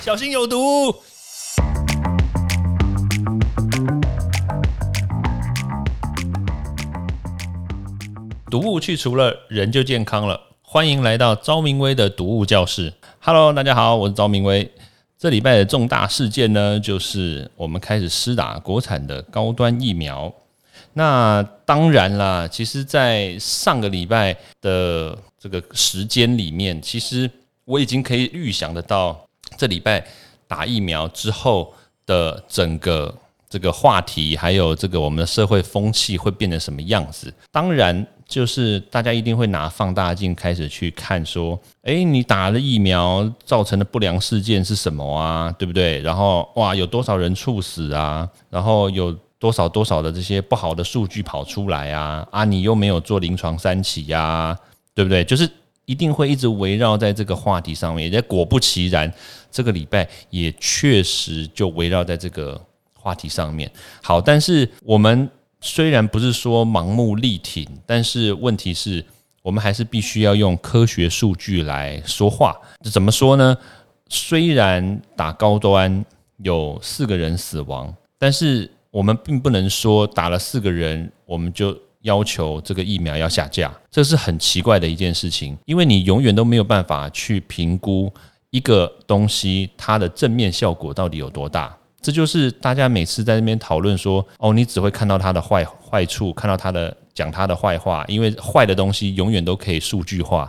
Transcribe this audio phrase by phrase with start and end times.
[0.00, 0.94] 小心有毒。
[8.48, 10.40] 毒物去除了，人就健康了。
[10.62, 12.94] 欢迎来到昭明威的毒物教室。
[13.18, 14.70] Hello，大家好，我是昭明威。
[15.18, 20.32] 这礼拜的重大事件呢，就是我们开始施打国产的高端疫苗。
[20.92, 27.28] 那当然啦，其实，在上个礼拜的这个时间里面，其实
[27.64, 30.04] 我已经可以预想得到，这礼拜
[30.46, 31.72] 打疫苗之后
[32.06, 33.14] 的整个
[33.48, 37.32] 这个话题，还有这个我们的社会风气会变成什么样子。
[37.50, 38.06] 当然。
[38.28, 45.50] 就是大家一定会拿放大镜开始去看，说，诶，你打了疫苗造成的不良事件是什么啊？
[45.58, 45.98] 对不对？
[46.02, 48.28] 然后，哇，有多少人猝死啊？
[48.50, 52.28] 然后有多少多少的这些不好的数据跑出来啊？
[52.30, 54.54] 啊，你又没有做临床三期呀？
[54.94, 55.24] 对不对？
[55.24, 55.50] 就是
[55.88, 58.12] 一定会一直围绕在这个话题上面。
[58.12, 59.12] 也果不其然，
[59.50, 62.60] 这个礼拜也确实就围绕在这个
[62.92, 63.68] 话题上面。
[64.02, 65.28] 好，但是我们。
[65.60, 69.04] 虽然不是说盲目力挺，但是问题是
[69.42, 72.56] 我们还是必须要用科学数据来说话。
[72.84, 73.58] 怎么说呢？
[74.08, 76.04] 虽然打高端
[76.44, 83.72] 有四个人死亡，但是我们并不能说打了四个人，我们就要求这个疫苗要下架。
[83.90, 88.12] 这是很奇怪的一件事情，因为你永远都没有办法去评估
[88.50, 91.76] 一个东西它的正面效果到底有多大。
[92.00, 100.48] 这就是大家每次在那边讨论说，哦，你只会看到它的坏坏处，看到它的讲它的坏话，因为坏的东西永远都可以数据化，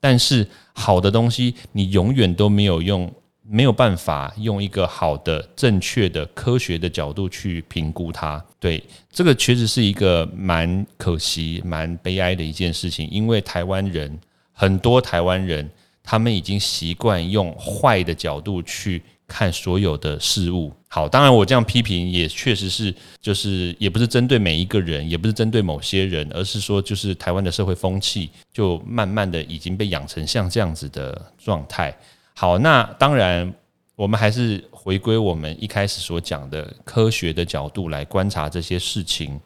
[0.00, 3.10] 但是好的东西你永远都没有用，
[3.48, 8.44] 没有办法用一个好的、正确的、科学的角度去评估它。
[8.60, 14.18] 对，这个确实是一个蛮可惜、蛮悲哀的一件事情，因为台湾人
[14.52, 15.68] 很多台湾人，
[16.02, 19.02] 他们已经习惯用坏的角度去。
[19.30, 31.94] 看所有的事物，好，当然我这样批评也确实是，就是也不是针对每一个人，也不是针对某些人，而是说，就是台湾的社会风气就慢慢的已经被养成像这样子的状态。
[32.40, 33.52] 好，那当然
[33.96, 39.40] 我们还是回归我们一开始所讲的科学的角度来观察这些事情。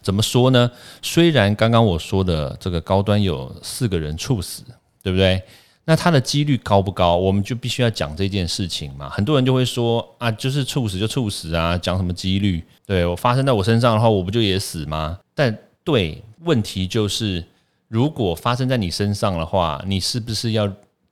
[0.00, 0.70] 怎么说呢？
[1.02, 4.62] 虽然刚刚我说的这个高端有四个人猝死，
[5.02, 5.42] 对不对？
[5.84, 7.14] 那它的几率高不高？
[7.14, 9.10] 我们就必须要讲这件事情嘛。
[9.10, 12.64] 很多人就会说啊，就是猝死就猝死啊，讲什么几率？
[12.86, 15.18] 对我发生在我身上的话，我不就也死吗？
[15.34, 17.44] 但对，问题就是，
[17.88, 20.66] 如果发生在你身上的话，你是不是要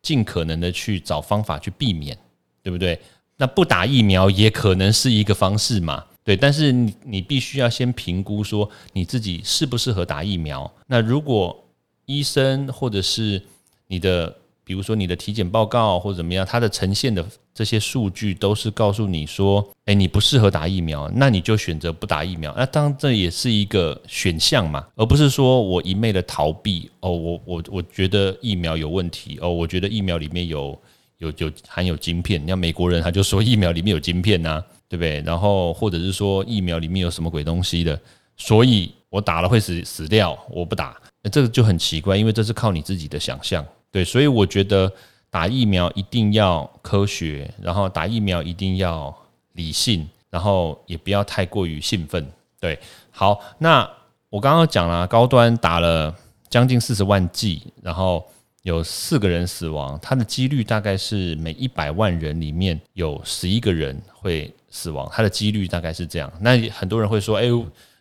[0.09, 2.17] 尽可能的去找方法去避免，
[2.63, 2.99] 对不对？
[3.37, 6.03] 那不打疫苗也可能是一个方式嘛。
[6.25, 10.73] 对，但是你你必须要先评估说你自己适不适合打疫苗。
[10.87, 11.63] 那如果
[12.07, 13.43] 医生或者是
[13.87, 14.35] 你的
[14.69, 17.25] 比如说你的体检报告或者怎么样，它的呈现的
[17.55, 22.55] 这些数据都是告诉你说，哎，你不适合打疫苗，那你就选择不打疫苗。
[22.55, 26.91] 那当这也是一个选项嘛，而不是说我一昧的逃避。
[27.01, 29.39] 哦，我我我觉得疫苗有问题。
[29.41, 30.79] 哦，我觉得疫苗里面有
[31.17, 32.47] 有有含有晶片。
[32.47, 35.23] 像美国人他就说疫苗里面有晶片呐，对不对？
[35.23, 37.99] 然后或者是说疫苗里面有什么鬼东西的，
[38.37, 40.95] 所以我打了会死死掉，我不打。
[41.33, 43.65] 这个就很奇怪，因为这是靠你自己的想象。
[43.91, 44.93] 对，所以我觉得
[45.31, 49.15] 打疫苗一定要科学，然后打疫苗一定要
[49.53, 52.31] 理性，然后也不要太过于兴奋。
[52.61, 52.79] 对，
[53.11, 53.89] 好，那
[54.31, 56.15] 我刚刚讲了，高端打了
[56.49, 58.27] 将近四十万剂，然后
[58.63, 66.33] 有四个人死亡，它的几率大概是每一百万人里面有十一个人会死亡，它的几率大概是这样。
[66.41, 67.45] 那很多人会说，哎，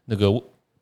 [0.06, 0.32] 那个。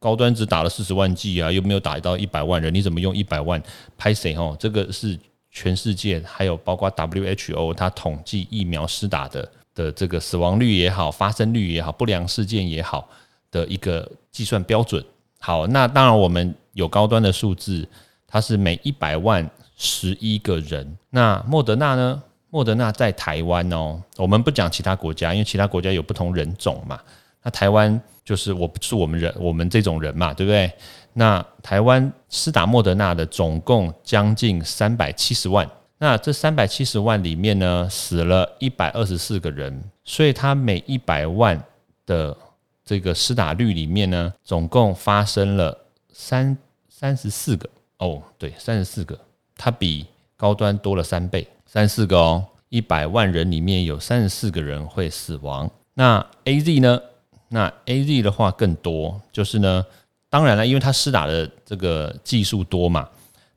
[0.05, 3.59] 高端只打了四十万剂啊，又没有打到一百万人，你怎么用一百万
[3.97, 4.35] 拍谁？
[4.35, 5.17] 哦，这个是
[5.49, 13.09] 全世界还有包括 WHO 它统计疫苗施打的的这个死亡率也好、发生率也好、不良事件也好
[13.49, 15.03] 的一个计算标准。
[15.39, 17.87] 好，那当然我们有高端的数字，
[18.27, 20.95] 它是每一百万十一个人。
[21.09, 22.21] 那莫德纳呢？
[22.51, 27.01] 莫德纳在台湾哦，我们不讲其他国家，因为其他国家有不同人种嘛。
[27.45, 30.71] 那台湾就是我不是我们人，我们这种人嘛，对不对？
[31.13, 35.69] 那台湾施打莫德纳的总共将近三百七十万，
[35.99, 41.63] 那这三百七十万里面呢，死了一百二十四个人，所以它每一百万
[42.07, 42.35] 的
[42.83, 45.77] 这个施打率里面呢，总共发生了
[46.11, 46.57] 三
[46.89, 47.69] 三十四个
[47.99, 49.17] 哦，对，三十四个，
[49.55, 55.69] 它比高端多了三倍，三四个哦，一百万人里面有三十四个人会死亡。
[55.93, 56.99] 那 A Z 呢？
[57.47, 59.85] 那 A Z 的话更多，就是呢，
[60.29, 63.07] 当然了，因为它施打的这个技术多嘛，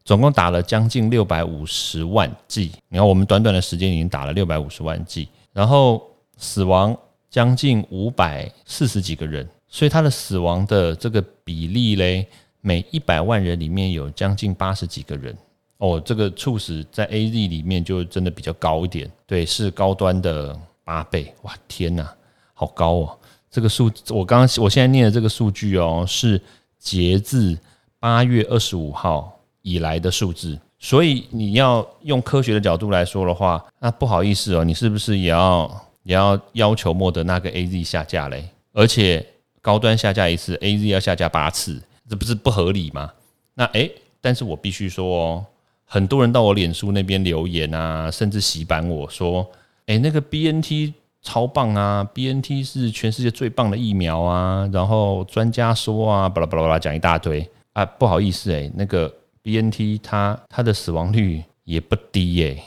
[0.04, 2.72] 总共打了将近六百五十万剂。
[2.88, 6.02] 你看，我们短短的时间已经打了六百五十万剂，然后
[6.36, 6.96] 死亡
[7.30, 12.26] 将近五百四十几个人，所以它的死亡的这个比例嘞，
[12.60, 15.36] 每一百万人里面有将近八十几个人。
[15.78, 21.32] 哦，这个猝死在 A Z 里面就真的比较高一点，对，是高端的八倍。
[21.42, 22.12] 哇，天哪，
[22.52, 23.17] 好高哦！
[23.50, 26.40] 这个数，我刚刚我现在念的这个数据哦，是
[26.78, 27.58] 截至
[27.98, 30.58] 八月二十五号以来的数字。
[30.78, 38.48] 所以你要用科学的角度来说的话，那不好意思哦，你是不是也要也要要求莫德那个 A Z 下架嘞？
[38.72, 39.26] 而且
[39.60, 43.12] 高端下架一次，A Z 要下架八次，这不是不合理吗？
[43.54, 43.90] 那诶，
[44.20, 45.46] 但是我必须说哦。
[45.90, 49.50] 很多人到我脸书那边留言啊，甚至洗版我说
[49.86, 50.92] ：“哎，那个 B N T
[51.22, 57.84] 超棒啊，B N T 是全世界最棒的疫苗啊。”然后专家说啊，巴拉巴拉巴拉讲一大堆啊。
[57.84, 59.12] 不好意思哎，那个
[59.42, 62.62] B N T 它它的死亡率也不低耶，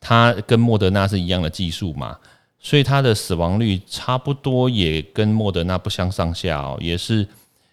[0.00, 2.16] 它跟莫德纳是一样的技术嘛，
[2.58, 7.26] 所以它的死亡率差不多也跟莫德纳不相上下哦，也是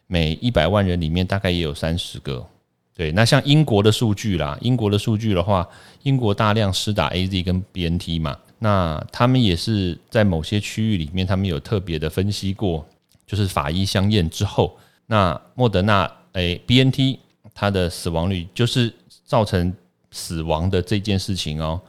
[0.07, 2.45] 每一百万人里面大概也有三十个。
[2.95, 5.67] 对，那像英国的数据啦，英国的数据的话，
[6.01, 12.85] 英国大量施打 A Z 跟 B N T 嘛，那他们也是在某些区域里面，他们有特别的分析过，
[13.25, 17.19] 就是法医相验之后，那莫德纳诶 B N T
[17.53, 18.93] 它的死亡率就是
[19.25, 19.73] 造成
[20.11, 21.79] 死亡的这件事情哦，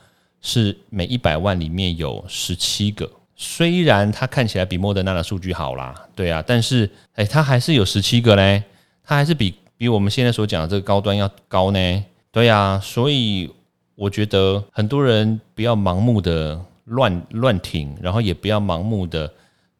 [0.40, 8.62] 是每一百万里面有十七个，虽然它看起来比莫德纳的数据好啦，对啊，但是诶它还是有十七个嘞，
[9.02, 9.54] 它还是比。
[9.80, 12.04] 比我们现在所讲的这个高端要高呢？
[12.32, 13.48] 对呀，所以
[13.98, 19.28] 我觉得很多人不要盲目的乱乱听，然后也不要盲目的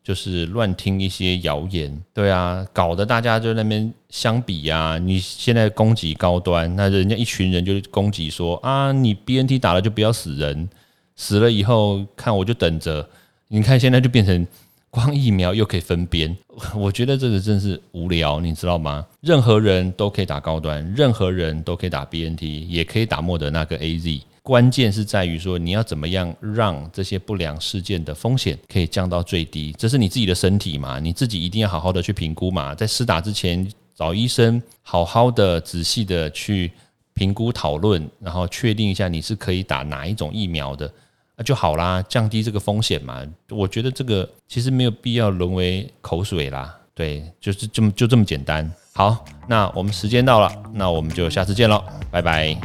[0.03, 1.97] 就是乱听一些谣言。
[2.13, 10.69] 对啊，搞得大家就那边相比呀，你现在攻击高端，那人家一群人就攻击说啊，你 BNT 打了就不要死人，
[11.15, 13.09] 死了以后看我就等着。
[13.47, 14.45] 你看现在就变成。
[14.91, 16.37] 光疫苗又可以分边，
[16.75, 19.07] 我觉得这个真是无聊，你知道吗？
[19.21, 24.23] 任何人都可以打高端，任何人都可以打 BNT，也可以打莫德那个 AZ。
[24.43, 29.75] 关键是在于说，你要怎么样让这些不良事件的风险可以降到最低？
[29.77, 36.73] 这是你自己的身体嘛，你自己一定要好好的去评估嘛，在施打之前找医生，好好的仔细的去
[37.13, 40.91] 评估讨论，然后确定一下你是可以打哪一种疫苗的。
[41.39, 43.23] 那就好啦，降低这个风险嘛。
[43.49, 46.77] 我觉得这个其实没有必要沦为口水啦。
[46.95, 48.69] 对，就是这么就这么简单。
[48.93, 51.81] 好，那我们时间到了，那我们就下次见喽，
[52.11, 52.57] 拜拜。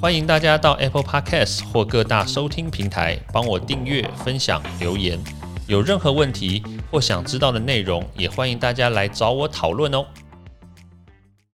[0.00, 5.18] 欢迎大家到 Apple Podcast 或各大收听平台帮我订阅、分享、留言。
[5.66, 6.62] 有任何问题
[6.92, 10.06] 或想知道的内容，也欢迎大家来找我讨论哦。